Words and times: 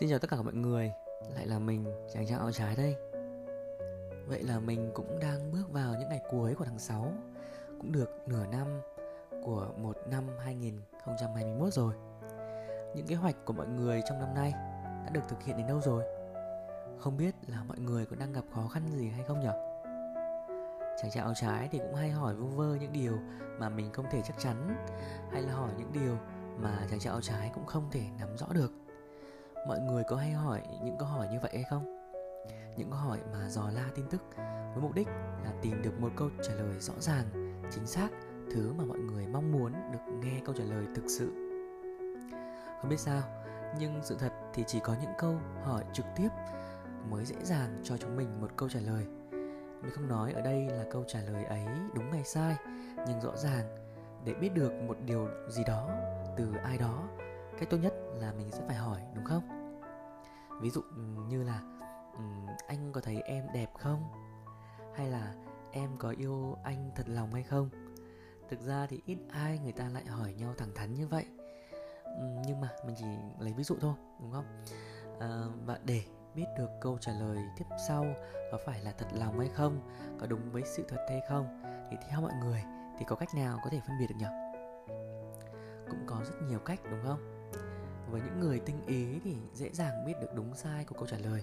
Xin 0.00 0.08
chào 0.08 0.18
tất 0.18 0.30
cả 0.30 0.42
mọi 0.42 0.54
người, 0.54 0.92
lại 1.34 1.46
là 1.46 1.58
mình, 1.58 1.84
chàng 2.14 2.26
trai 2.26 2.38
áo 2.38 2.52
trái 2.52 2.76
đây. 2.76 2.96
Vậy 4.28 4.42
là 4.42 4.60
mình 4.60 4.90
cũng 4.94 5.18
đang 5.20 5.52
bước 5.52 5.72
vào 5.72 5.94
những 5.98 6.08
ngày 6.08 6.20
cuối 6.30 6.54
của 6.54 6.64
tháng 6.64 6.78
6 6.78 7.12
Cũng 7.78 7.92
được 7.92 8.10
nửa 8.26 8.46
năm 8.46 8.80
của 9.44 9.68
một 9.76 9.96
năm 10.10 10.24
2021 10.38 11.72
rồi. 11.72 11.94
Những 12.94 13.06
kế 13.06 13.14
hoạch 13.14 13.44
của 13.44 13.52
mọi 13.52 13.66
người 13.66 14.02
trong 14.08 14.18
năm 14.18 14.34
nay 14.34 14.52
đã 15.04 15.10
được 15.12 15.20
thực 15.28 15.42
hiện 15.42 15.56
đến 15.56 15.66
đâu 15.66 15.80
rồi? 15.80 16.04
Không 16.98 17.16
biết 17.16 17.34
là 17.46 17.64
mọi 17.64 17.78
người 17.78 18.06
có 18.06 18.16
đang 18.16 18.32
gặp 18.32 18.44
khó 18.54 18.68
khăn 18.68 18.82
gì 18.96 19.08
hay 19.08 19.24
không 19.28 19.40
nhỉ? 19.40 19.50
Chàng 21.02 21.10
trai 21.10 21.24
áo 21.24 21.32
trái 21.34 21.68
thì 21.72 21.78
cũng 21.78 21.94
hay 21.94 22.10
hỏi 22.10 22.34
vu 22.34 22.46
vơ 22.46 22.74
những 22.80 22.92
điều 22.92 23.18
mà 23.58 23.68
mình 23.68 23.92
không 23.92 24.06
thể 24.10 24.22
chắc 24.24 24.38
chắn 24.38 24.76
Hay 25.32 25.42
là 25.42 25.52
hỏi 25.52 25.70
những 25.78 25.92
điều 25.92 26.16
mà 26.56 26.86
chàng 26.90 26.98
trai 26.98 27.10
áo 27.10 27.20
trái 27.20 27.50
cũng 27.54 27.66
không 27.66 27.90
thể 27.90 28.02
nắm 28.18 28.36
rõ 28.36 28.46
được 28.52 28.85
mọi 29.66 29.80
người 29.80 30.04
có 30.04 30.16
hay 30.16 30.30
hỏi 30.30 30.62
những 30.84 30.96
câu 30.98 31.08
hỏi 31.08 31.28
như 31.32 31.38
vậy 31.42 31.50
hay 31.54 31.64
không? 31.70 31.96
Những 32.76 32.90
câu 32.90 32.98
hỏi 32.98 33.18
mà 33.32 33.48
dò 33.48 33.70
la 33.74 33.84
tin 33.94 34.06
tức 34.10 34.22
với 34.72 34.82
mục 34.82 34.94
đích 34.94 35.08
là 35.44 35.52
tìm 35.62 35.82
được 35.82 36.00
một 36.00 36.12
câu 36.16 36.28
trả 36.42 36.54
lời 36.54 36.80
rõ 36.80 36.94
ràng, 37.00 37.24
chính 37.70 37.86
xác, 37.86 38.08
thứ 38.54 38.72
mà 38.72 38.84
mọi 38.84 38.98
người 38.98 39.26
mong 39.26 39.52
muốn 39.52 39.72
được 39.92 40.12
nghe 40.22 40.40
câu 40.44 40.54
trả 40.54 40.64
lời 40.64 40.86
thực 40.94 41.04
sự. 41.08 41.32
Không 42.80 42.90
biết 42.90 43.00
sao, 43.00 43.22
nhưng 43.78 44.00
sự 44.02 44.16
thật 44.18 44.32
thì 44.54 44.64
chỉ 44.66 44.80
có 44.80 44.96
những 45.02 45.12
câu 45.18 45.34
hỏi 45.62 45.84
trực 45.92 46.06
tiếp 46.16 46.28
mới 47.10 47.24
dễ 47.24 47.36
dàng 47.42 47.80
cho 47.82 47.96
chúng 47.96 48.16
mình 48.16 48.40
một 48.40 48.48
câu 48.56 48.68
trả 48.68 48.80
lời. 48.80 49.06
Mình 49.82 49.90
không 49.94 50.08
nói 50.08 50.32
ở 50.32 50.40
đây 50.40 50.66
là 50.70 50.84
câu 50.90 51.04
trả 51.06 51.20
lời 51.20 51.44
ấy 51.44 51.66
đúng 51.94 52.12
hay 52.12 52.24
sai, 52.24 52.56
nhưng 53.08 53.20
rõ 53.20 53.36
ràng, 53.36 53.66
để 54.24 54.34
biết 54.34 54.54
được 54.54 54.72
một 54.72 54.96
điều 55.04 55.28
gì 55.48 55.62
đó 55.66 55.90
từ 56.36 56.52
ai 56.64 56.78
đó, 56.78 57.08
cách 57.58 57.70
tốt 57.70 57.76
nhất 57.76 57.94
là 58.14 58.32
mình 58.32 58.50
sẽ 58.50 58.62
phải 58.66 58.76
hỏi, 58.76 59.00
đúng 59.14 59.24
không? 59.24 59.55
Ví 60.60 60.70
dụ 60.70 60.80
ừ, 60.80 61.02
như 61.28 61.42
là 61.42 61.60
ừ, 62.12 62.22
anh 62.66 62.92
có 62.92 63.00
thấy 63.00 63.22
em 63.24 63.44
đẹp 63.54 63.70
không? 63.78 64.04
Hay 64.94 65.08
là 65.10 65.34
em 65.72 65.90
có 65.98 66.14
yêu 66.18 66.56
anh 66.64 66.90
thật 66.96 67.08
lòng 67.08 67.32
hay 67.32 67.42
không? 67.42 67.68
Thực 68.48 68.60
ra 68.60 68.86
thì 68.86 69.00
ít 69.06 69.18
ai 69.30 69.58
người 69.58 69.72
ta 69.72 69.88
lại 69.88 70.04
hỏi 70.04 70.34
nhau 70.34 70.54
thẳng 70.58 70.74
thắn 70.74 70.94
như 70.94 71.08
vậy. 71.08 71.26
Ừ, 72.04 72.24
nhưng 72.46 72.60
mà 72.60 72.68
mình 72.86 72.96
chỉ 72.98 73.06
lấy 73.38 73.52
ví 73.52 73.64
dụ 73.64 73.76
thôi 73.80 73.94
đúng 74.20 74.32
không? 74.32 74.44
À, 75.20 75.28
và 75.66 75.78
để 75.84 76.02
biết 76.34 76.46
được 76.58 76.70
câu 76.80 76.98
trả 77.00 77.12
lời 77.12 77.38
tiếp 77.56 77.64
sau 77.88 78.06
có 78.52 78.58
phải 78.66 78.80
là 78.80 78.92
thật 78.98 79.06
lòng 79.12 79.38
hay 79.38 79.48
không 79.48 79.80
có 80.20 80.26
đúng 80.26 80.52
với 80.52 80.62
sự 80.66 80.84
thật 80.88 81.06
hay 81.08 81.20
không 81.28 81.62
thì 81.90 81.96
theo 82.08 82.20
mọi 82.20 82.32
người 82.44 82.62
thì 82.98 83.04
có 83.08 83.16
cách 83.16 83.34
nào 83.34 83.58
có 83.64 83.70
thể 83.70 83.80
phân 83.86 83.98
biệt 83.98 84.06
được 84.08 84.16
nhỉ? 84.18 84.26
Cũng 85.90 86.06
có 86.06 86.20
rất 86.24 86.42
nhiều 86.48 86.58
cách 86.58 86.80
đúng 86.90 87.00
không? 87.04 87.35
Với 88.10 88.20
những 88.20 88.40
người 88.40 88.60
tinh 88.60 88.80
ý 88.86 89.20
thì 89.24 89.36
dễ 89.54 89.70
dàng 89.72 90.04
biết 90.06 90.14
được 90.20 90.34
đúng 90.34 90.54
sai 90.54 90.84
của 90.84 90.94
câu 90.94 91.06
trả 91.06 91.18
lời. 91.18 91.42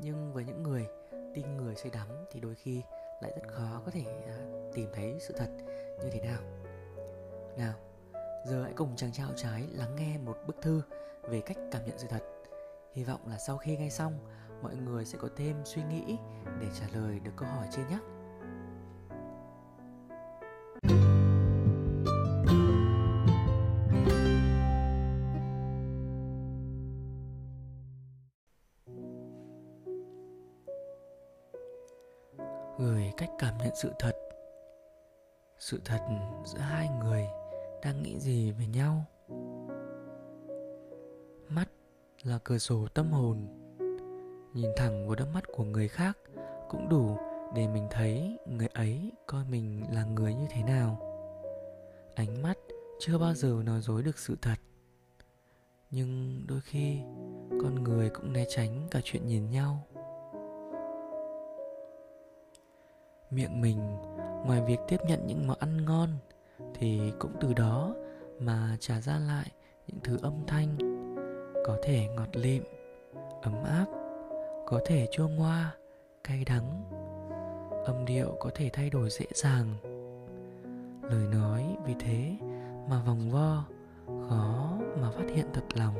Nhưng 0.00 0.32
với 0.32 0.44
những 0.44 0.62
người 0.62 0.86
tin 1.34 1.56
người 1.56 1.74
say 1.76 1.90
đắm 1.94 2.08
thì 2.30 2.40
đôi 2.40 2.54
khi 2.54 2.82
lại 3.22 3.32
rất 3.36 3.48
khó 3.48 3.82
có 3.84 3.90
thể 3.90 4.04
à, 4.26 4.38
tìm 4.74 4.88
thấy 4.94 5.18
sự 5.20 5.34
thật 5.38 5.48
như 6.02 6.10
thế 6.12 6.20
nào. 6.20 6.40
Nào, 7.58 7.74
giờ 8.46 8.62
hãy 8.62 8.72
cùng 8.76 8.96
chàng 8.96 9.12
trao 9.12 9.28
trái 9.36 9.68
lắng 9.72 9.96
nghe 9.96 10.18
một 10.18 10.36
bức 10.46 10.56
thư 10.62 10.82
về 11.22 11.40
cách 11.40 11.56
cảm 11.70 11.84
nhận 11.86 11.98
sự 11.98 12.06
thật. 12.10 12.22
Hy 12.92 13.04
vọng 13.04 13.20
là 13.26 13.38
sau 13.38 13.58
khi 13.58 13.76
nghe 13.76 13.90
xong, 13.90 14.18
mọi 14.62 14.76
người 14.76 15.04
sẽ 15.04 15.18
có 15.18 15.28
thêm 15.36 15.56
suy 15.64 15.82
nghĩ 15.82 16.16
để 16.60 16.66
trả 16.80 16.86
lời 16.98 17.20
được 17.20 17.32
câu 17.36 17.48
hỏi 17.48 17.66
trên 17.72 17.88
nhé. 17.88 17.98
Cách 33.16 33.30
cảm 33.38 33.58
nhận 33.58 33.74
sự 33.76 33.92
thật. 33.98 34.12
Sự 35.58 35.80
thật 35.84 36.00
giữa 36.44 36.58
hai 36.58 36.88
người 36.88 37.26
đang 37.82 38.02
nghĩ 38.02 38.20
gì 38.20 38.52
về 38.52 38.66
nhau? 38.66 39.04
Mắt 41.48 41.68
là 42.22 42.38
cửa 42.44 42.58
sổ 42.58 42.86
tâm 42.94 43.10
hồn. 43.10 43.46
Nhìn 44.54 44.70
thẳng 44.76 45.06
vào 45.06 45.16
đôi 45.16 45.28
mắt 45.28 45.44
của 45.54 45.64
người 45.64 45.88
khác 45.88 46.18
cũng 46.68 46.88
đủ 46.88 47.16
để 47.54 47.68
mình 47.68 47.86
thấy 47.90 48.38
người 48.46 48.66
ấy 48.66 49.12
coi 49.26 49.44
mình 49.44 49.84
là 49.92 50.04
người 50.04 50.34
như 50.34 50.46
thế 50.50 50.62
nào. 50.62 51.00
Ánh 52.14 52.42
mắt 52.42 52.58
chưa 53.00 53.18
bao 53.18 53.34
giờ 53.34 53.62
nói 53.64 53.80
dối 53.80 54.02
được 54.02 54.18
sự 54.18 54.36
thật. 54.42 54.56
Nhưng 55.90 56.42
đôi 56.46 56.60
khi 56.60 56.98
con 57.50 57.84
người 57.84 58.10
cũng 58.10 58.32
né 58.32 58.44
tránh 58.48 58.88
cả 58.90 59.00
chuyện 59.04 59.26
nhìn 59.26 59.50
nhau. 59.50 59.86
Miệng 63.34 63.60
mình, 63.60 63.78
ngoài 64.46 64.62
việc 64.66 64.78
tiếp 64.88 65.00
nhận 65.06 65.26
những 65.26 65.46
món 65.46 65.58
ăn 65.58 65.84
ngon, 65.84 66.08
thì 66.74 67.12
cũng 67.18 67.32
từ 67.40 67.52
đó 67.54 67.94
mà 68.40 68.76
trả 68.80 69.00
ra 69.00 69.18
lại 69.18 69.50
những 69.86 70.00
thứ 70.04 70.18
âm 70.22 70.32
thanh, 70.46 70.76
có 71.66 71.78
thể 71.82 72.08
ngọt 72.16 72.36
lịm, 72.36 72.62
ấm 73.42 73.64
áp, 73.64 73.86
có 74.66 74.80
thể 74.86 75.08
chua 75.12 75.28
ngoa, 75.28 75.74
cay 76.24 76.44
đắng. 76.44 76.82
Âm 77.84 78.04
điệu 78.04 78.36
có 78.40 78.50
thể 78.54 78.70
thay 78.72 78.90
đổi 78.90 79.10
dễ 79.10 79.26
dàng. 79.34 79.74
Lời 81.02 81.26
nói 81.32 81.76
vì 81.86 81.94
thế 81.98 82.36
mà 82.88 83.02
vòng 83.06 83.30
vo, 83.30 83.64
khó 84.28 84.78
mà 85.00 85.10
phát 85.10 85.24
hiện 85.34 85.46
thật 85.52 85.64
lòng. 85.74 85.94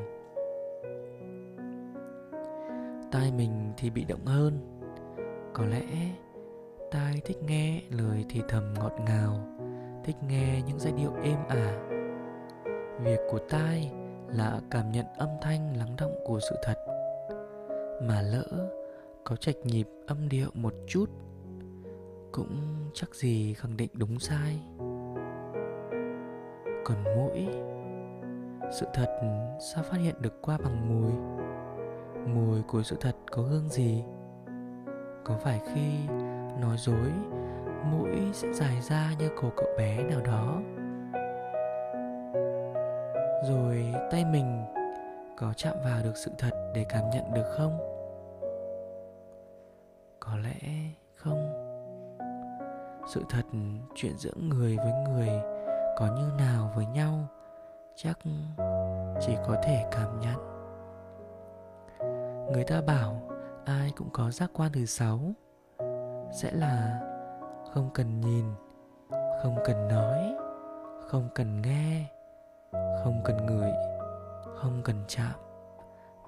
Tai 3.13 3.33
mình 3.33 3.73
thì 3.77 3.91
bị 3.91 4.05
động 4.05 4.27
hơn. 4.27 4.81
Có 5.53 5.65
lẽ 5.65 6.15
tai, 6.95 7.21
thích 7.25 7.43
nghe 7.43 7.83
lời 7.91 8.25
thì 8.29 8.43
thầm 8.49 8.75
ngọt 8.75 8.93
ngào, 9.07 9.39
thích 10.05 10.17
nghe 10.29 10.63
những 10.67 10.79
giai 10.79 10.93
điệu 10.93 11.13
êm 11.23 11.39
ả. 11.49 11.73
Việc 13.01 13.21
của 13.31 13.39
tai 13.39 13.93
là 14.29 14.61
cảm 14.71 14.93
nhận 14.93 15.07
âm 15.17 15.29
thanh 15.41 15.77
lắng 15.77 15.97
động 15.99 16.15
của 16.25 16.41
sự 16.51 16.57
thật, 16.63 16.77
mà 18.03 18.21
lỡ 18.23 18.71
có 19.25 19.37
trạch 19.37 19.57
nhịp 19.65 19.89
âm 20.07 20.29
điệu 20.29 20.49
một 20.55 20.75
chút, 20.87 21.11
cũng 22.33 22.57
chắc 22.95 23.15
gì 23.15 23.55
khẳng 23.55 23.77
định 23.77 23.91
đúng 23.95 24.19
sai. 24.19 24.61
Còn 26.85 27.05
mũi, 27.17 27.47
sự 28.73 28.87
thật 28.95 29.21
sao 29.73 29.85
phát 29.85 29.99
hiện 29.99 30.15
được 30.21 30.43
qua 30.43 30.59
bằng 30.65 30.89
mùi? 30.89 31.13
Mùi 32.35 32.63
của 32.63 32.83
sự 32.83 32.97
thật 33.01 33.17
có 33.31 33.43
hương 33.43 33.69
gì? 33.69 34.05
Có 35.25 35.37
phải 35.43 35.61
khi 35.75 35.91
nói 36.61 36.77
dối, 36.79 37.13
mũi 37.85 38.11
sẽ 38.33 38.53
dài 38.53 38.81
ra 38.81 39.11
như 39.19 39.31
cổ 39.37 39.51
cậu 39.57 39.69
bé 39.79 40.03
nào 40.03 40.21
đó. 40.21 40.61
Rồi 43.49 43.95
tay 44.11 44.25
mình 44.25 44.65
có 45.37 45.53
chạm 45.57 45.75
vào 45.85 46.03
được 46.03 46.17
sự 46.17 46.31
thật 46.39 46.73
để 46.75 46.87
cảm 46.89 47.11
nhận 47.11 47.35
được 47.35 47.47
không? 47.57 47.79
Có 50.21 50.37
lẽ 50.37 50.91
không. 51.15 51.61
Sự 53.09 53.23
thật 53.29 53.43
chuyện 53.95 54.13
giữa 54.19 54.35
người 54.37 54.77
với 54.77 54.93
người 55.09 55.29
có 55.97 56.07
như 56.17 56.31
nào 56.39 56.73
với 56.77 56.87
nhau 56.87 57.29
chắc 57.97 58.19
chỉ 59.21 59.37
có 59.47 59.57
thể 59.63 59.85
cảm 59.91 60.21
nhận. 60.21 60.55
Người 62.53 62.65
ta 62.65 62.81
bảo 62.87 63.21
ai 63.65 63.93
cũng 63.97 64.09
có 64.13 64.31
giác 64.31 64.51
quan 64.55 64.73
thứ 64.73 64.87
sáu 64.87 65.19
sẽ 66.35 66.53
là 66.53 67.01
không 67.73 67.91
cần 67.95 68.21
nhìn, 68.21 68.45
không 69.43 69.57
cần 69.65 69.89
nói, 69.89 70.35
không 71.01 71.29
cần 71.35 71.63
nghe, 71.63 72.11
không 72.73 73.21
cần 73.25 73.47
ngửi, 73.47 73.73
không 74.57 74.81
cần 74.85 75.05
chạm 75.09 75.35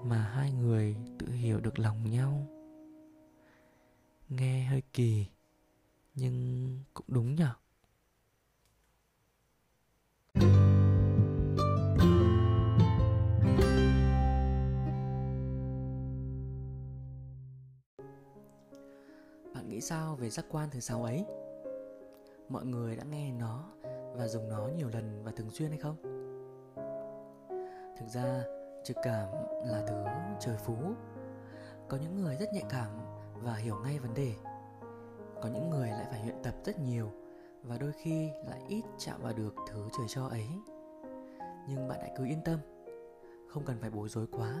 mà 0.01 0.17
hai 0.17 0.51
người 0.51 0.95
tự 1.19 1.27
hiểu 1.27 1.59
được 1.59 1.79
lòng 1.79 2.11
nhau. 2.11 2.47
Nghe 4.29 4.63
hơi 4.63 4.81
kỳ 4.93 5.27
nhưng 6.15 6.69
cũng 6.93 7.05
đúng 7.07 7.35
nhở? 7.35 7.53
Nghĩ 19.77 19.81
sao 19.81 20.15
về 20.15 20.29
giác 20.29 20.45
quan 20.49 20.69
thứ 20.71 20.79
sáu 20.79 21.03
ấy? 21.03 21.25
Mọi 22.49 22.65
người 22.65 22.95
đã 22.95 23.03
nghe 23.03 23.31
nó 23.31 23.71
và 24.15 24.27
dùng 24.27 24.49
nó 24.49 24.67
nhiều 24.77 24.89
lần 24.89 25.23
và 25.23 25.31
thường 25.35 25.49
xuyên 25.49 25.69
hay 25.69 25.77
không? 25.77 25.95
Thực 27.97 28.05
ra, 28.07 28.43
trực 28.83 28.97
cảm 29.03 29.29
là 29.65 29.83
thứ 29.87 29.95
trời 30.39 30.57
phú. 30.57 30.75
Có 31.87 31.97
những 31.97 32.15
người 32.15 32.35
rất 32.35 32.53
nhạy 32.53 32.63
cảm 32.69 32.91
và 33.33 33.55
hiểu 33.55 33.75
ngay 33.83 33.99
vấn 33.99 34.13
đề. 34.13 34.33
Có 35.41 35.49
những 35.49 35.69
người 35.69 35.89
lại 35.89 36.05
phải 36.09 36.23
luyện 36.23 36.43
tập 36.43 36.55
rất 36.65 36.79
nhiều 36.79 37.11
và 37.63 37.77
đôi 37.77 37.91
khi 37.91 38.29
lại 38.49 38.61
ít 38.67 38.83
chạm 38.97 39.21
vào 39.21 39.33
được 39.33 39.55
thứ 39.69 39.87
trời 39.97 40.05
cho 40.09 40.27
ấy. 40.27 40.47
Nhưng 41.67 41.87
bạn 41.87 41.99
hãy 42.01 42.11
cứ 42.17 42.25
yên 42.25 42.41
tâm, 42.45 42.59
không 43.49 43.65
cần 43.65 43.77
phải 43.81 43.89
bối 43.89 44.09
rối 44.09 44.27
quá. 44.31 44.53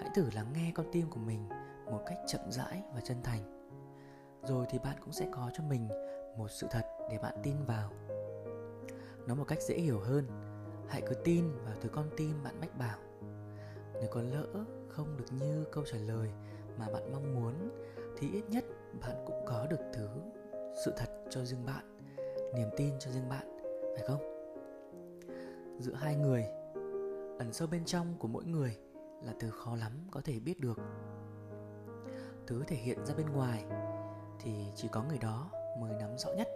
hãy 0.00 0.10
thử 0.14 0.30
lắng 0.34 0.52
nghe 0.54 0.72
con 0.74 0.86
tim 0.92 1.10
của 1.10 1.20
mình 1.20 1.48
một 1.90 2.00
cách 2.06 2.18
chậm 2.26 2.40
rãi 2.50 2.82
và 2.94 3.00
chân 3.00 3.16
thành 3.22 3.61
rồi 4.42 4.66
thì 4.70 4.78
bạn 4.78 4.96
cũng 5.00 5.12
sẽ 5.12 5.28
có 5.32 5.50
cho 5.54 5.64
mình 5.64 5.88
một 6.36 6.50
sự 6.50 6.66
thật 6.70 6.86
để 7.10 7.18
bạn 7.18 7.34
tin 7.42 7.56
vào. 7.66 7.90
Nói 9.26 9.36
một 9.36 9.44
cách 9.48 9.62
dễ 9.62 9.74
hiểu 9.74 10.00
hơn, 10.00 10.26
hãy 10.88 11.02
cứ 11.08 11.14
tin 11.14 11.44
vào 11.64 11.74
thứ 11.80 11.88
con 11.88 12.10
tim 12.16 12.42
bạn 12.44 12.60
mách 12.60 12.78
bảo. 12.78 12.98
Nếu 13.94 14.08
có 14.10 14.22
lỡ 14.22 14.46
không 14.88 15.16
được 15.16 15.24
như 15.30 15.64
câu 15.72 15.84
trả 15.84 15.98
lời 15.98 16.30
mà 16.78 16.86
bạn 16.92 17.12
mong 17.12 17.34
muốn, 17.34 17.54
thì 18.18 18.30
ít 18.32 18.44
nhất 18.50 18.64
bạn 19.00 19.24
cũng 19.26 19.44
có 19.46 19.66
được 19.70 19.80
thứ 19.92 20.08
sự 20.84 20.92
thật 20.96 21.10
cho 21.30 21.44
riêng 21.44 21.66
bạn, 21.66 21.98
niềm 22.54 22.68
tin 22.76 22.94
cho 22.98 23.10
riêng 23.10 23.28
bạn, 23.28 23.46
phải 23.94 24.04
không? 24.06 24.20
Giữa 25.78 25.94
hai 25.94 26.16
người, 26.16 26.44
ẩn 27.38 27.52
sâu 27.52 27.68
bên 27.68 27.84
trong 27.84 28.14
của 28.18 28.28
mỗi 28.28 28.44
người 28.44 28.78
là 29.22 29.32
thứ 29.40 29.50
khó 29.50 29.76
lắm 29.76 29.92
có 30.10 30.20
thể 30.24 30.40
biết 30.40 30.60
được. 30.60 30.78
Thứ 32.46 32.62
thể 32.66 32.76
hiện 32.76 33.06
ra 33.06 33.14
bên 33.14 33.26
ngoài 33.26 33.64
thì 34.42 34.72
chỉ 34.74 34.88
có 34.88 35.02
người 35.02 35.18
đó 35.18 35.50
mới 35.78 35.94
nắm 35.94 36.18
rõ 36.18 36.32
nhất. 36.32 36.48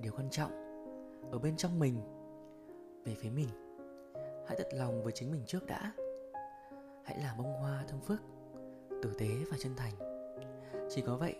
Điều 0.00 0.12
quan 0.16 0.30
trọng 0.30 0.50
ở 1.32 1.38
bên 1.38 1.56
trong 1.56 1.78
mình, 1.78 1.96
về 3.04 3.14
phía 3.14 3.30
mình, 3.30 3.48
hãy 4.46 4.56
thật 4.58 4.68
lòng 4.72 5.02
với 5.02 5.12
chính 5.12 5.32
mình 5.32 5.42
trước 5.46 5.66
đã. 5.66 5.92
Hãy 7.04 7.18
là 7.18 7.34
bông 7.38 7.52
hoa 7.52 7.84
thơm 7.88 8.00
phức, 8.00 8.22
tử 9.02 9.12
tế 9.18 9.28
và 9.50 9.56
chân 9.60 9.76
thành. 9.76 9.92
Chỉ 10.90 11.02
có 11.06 11.16
vậy, 11.16 11.36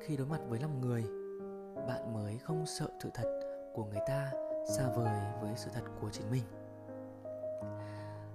khi 0.00 0.16
đối 0.16 0.26
mặt 0.26 0.40
với 0.48 0.60
lòng 0.60 0.80
người, 0.80 1.02
bạn 1.86 2.14
mới 2.14 2.38
không 2.38 2.66
sợ 2.66 2.88
sự 3.02 3.10
thật 3.14 3.40
của 3.74 3.84
người 3.84 4.00
ta 4.06 4.32
xa 4.68 4.88
vời 4.96 5.20
với 5.42 5.52
sự 5.56 5.70
thật 5.74 5.82
của 6.00 6.10
chính 6.10 6.30
mình. 6.30 6.44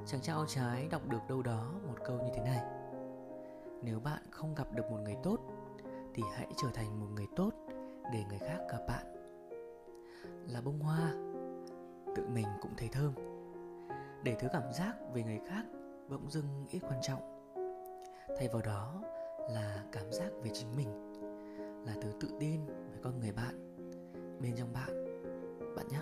Chàng 0.06 0.22
trai 0.22 0.36
áo 0.36 0.46
trái 0.48 0.88
đọc 0.92 1.02
được 1.08 1.20
đâu 1.30 1.42
đó 1.42 1.74
một 1.88 1.96
câu 2.06 2.18
như 2.18 2.32
thế 2.34 2.42
này. 2.42 2.64
Nếu 3.84 4.00
bạn 4.00 4.22
không 4.32 4.56
gặp 4.56 4.68
được 4.74 4.92
một 4.92 4.98
người 5.04 5.16
tốt 5.24 5.38
thì 6.18 6.24
hãy 6.34 6.48
trở 6.58 6.68
thành 6.74 7.00
một 7.00 7.08
người 7.16 7.28
tốt 7.36 7.52
để 8.14 8.24
người 8.30 8.40
khác 8.40 8.58
gặp 8.70 8.80
bạn. 8.88 9.06
Là 10.48 10.62
bông 10.62 10.80
hoa, 10.80 11.12
tự 12.16 12.28
mình 12.28 12.48
cũng 12.62 12.72
thấy 12.78 12.90
thơm. 12.92 13.14
Để 14.24 14.36
thứ 14.40 14.48
cảm 14.54 14.74
giác 14.74 14.94
về 15.14 15.24
người 15.24 15.40
khác 15.48 15.64
bỗng 16.10 16.32
dưng 16.32 16.66
ít 16.70 16.80
quan 16.90 17.00
trọng, 17.02 17.54
thay 18.38 18.48
vào 18.48 18.62
đó 18.62 19.02
là 19.50 19.84
cảm 19.92 20.12
giác 20.12 20.30
về 20.44 20.50
chính 20.54 20.76
mình, 20.76 20.90
là 21.86 21.94
thứ 22.02 22.12
tự 22.20 22.28
tin 22.40 22.66
với 22.66 23.00
con 23.04 23.20
người 23.20 23.32
bạn, 23.32 23.76
bên 24.42 24.56
trong 24.58 24.74
bạn 24.74 25.06
bạn 25.76 25.88
nhé. 25.88 26.02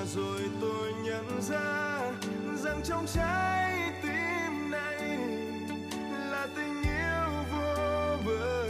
và 0.00 0.06
rồi 0.06 0.40
tôi 0.60 0.92
nhận 1.04 1.42
ra 1.42 2.00
rằng 2.62 2.80
trong 2.84 3.06
trái 3.06 3.92
tim 4.02 4.70
này 4.70 5.18
là 6.30 6.46
tình 6.56 6.82
yêu 6.82 7.44
vô 7.52 8.16
bờ. 8.26 8.68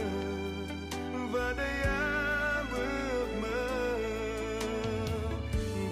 Và 1.31 1.53
đây 1.57 1.81
á 1.81 2.63
bước 2.71 3.27
mơ. 3.41 3.97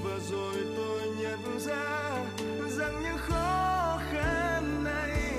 Và 0.03 0.19
rồi 0.31 0.56
tôi 0.77 1.01
nhận 1.18 1.59
ra 1.59 2.12
rằng 2.69 3.03
những 3.03 3.18
khó 3.18 4.00
khăn 4.12 4.83
này 4.83 5.33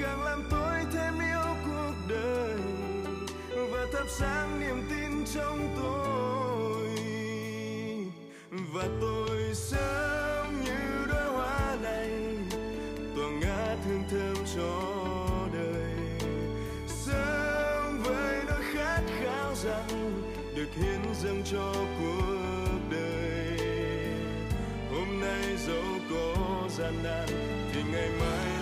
càng 0.00 0.22
làm 0.24 0.42
tôi 0.50 0.78
thêm 0.92 1.14
yêu 1.18 1.56
cuộc 1.66 1.94
đời. 2.08 2.54
Và 3.70 3.86
thắp 3.92 4.06
sáng 4.08 4.60
niềm 4.60 4.82
tin 4.90 5.24
trong 5.34 5.76
tôi 5.76 6.29
và 8.80 8.88
tôi 9.00 9.54
sớm 9.54 10.64
như 10.64 11.06
đóa 11.08 11.24
hoa 11.24 11.76
này 11.82 12.10
tỏa 13.16 13.30
ngát 13.40 13.78
hương 13.86 14.04
thơm 14.10 14.36
cho 14.56 14.82
đời. 15.52 15.92
Sớm 16.86 18.02
với 18.02 18.42
nỗi 18.48 18.62
khát 18.74 19.02
khao 19.20 19.54
rằng 19.54 20.22
được 20.56 20.68
hiến 20.74 21.14
dâng 21.22 21.42
cho 21.52 21.74
cuộc 22.00 22.78
đời. 22.90 23.58
Hôm 24.90 25.20
nay 25.20 25.56
dẫu 25.66 25.84
có 26.10 26.68
gian 26.78 26.94
nan, 27.02 27.28
thì 27.72 27.82
ngày 27.92 28.08
mai 28.20 28.59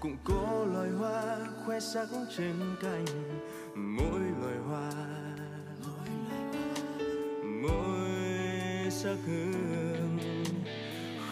cũng 0.00 0.16
có 0.24 0.66
loài 0.72 0.90
hoa 0.90 1.36
khoe 1.66 1.80
sắc 1.80 2.08
trên 2.36 2.54
cành, 2.82 3.04
mỗi 3.74 4.20
loài 4.40 4.56
hoa, 4.68 4.92
mỗi 7.62 8.90
sắc 8.90 9.16
hương. 9.26 10.18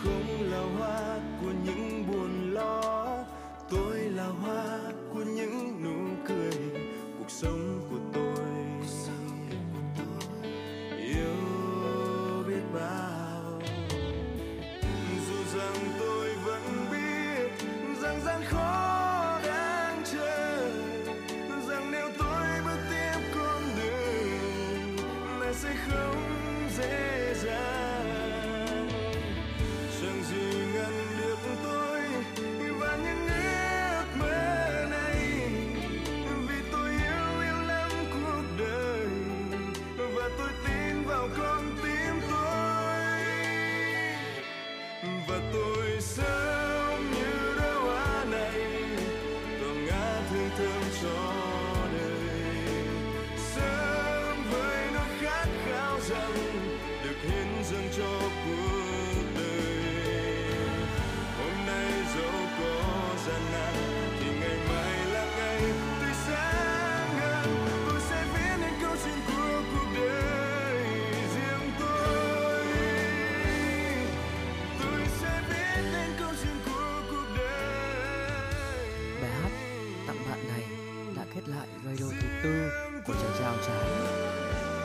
Không 0.02 0.50
là 0.50 0.62
hoa 0.78 1.18
của 1.42 1.52
những 1.64 2.04
buồn 2.12 2.54
lo, 2.54 3.06
tôi 3.70 3.98
là 3.98 4.26
hoa 4.26 4.78
của 5.12 5.24
những 5.24 5.82
nụ 5.84 6.24
cười. 6.28 6.52
Cuộc 7.18 7.30
sống 7.30 7.80
của 7.90 7.97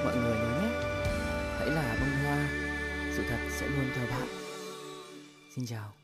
mọi 0.03 0.15
người 0.15 0.35
nhớ 0.35 0.61
nhé. 0.61 0.69
Hãy 1.59 1.69
là 1.69 1.97
bông 1.99 2.23
hoa, 2.23 2.47
sự 3.15 3.23
thật 3.29 3.39
sẽ 3.59 3.67
luôn 3.67 3.89
theo 3.95 4.05
bạn. 4.11 4.27
Xin 5.55 5.65
chào. 5.65 6.02